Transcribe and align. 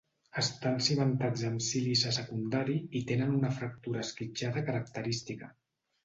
Estan 0.41 0.79
cimentats 0.85 1.41
amb 1.49 1.59
sílice 1.65 2.13
secundari 2.15 2.77
i 2.99 3.01
tenen 3.11 3.35
una 3.41 3.51
fractura 3.59 4.01
esquitxada 4.05 4.65
característica. 4.71 5.51